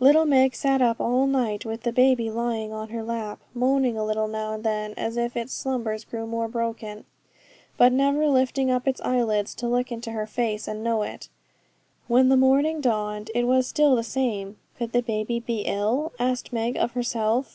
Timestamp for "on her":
2.72-3.04